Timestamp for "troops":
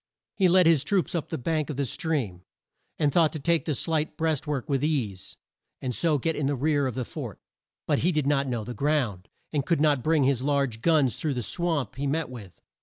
0.83-1.13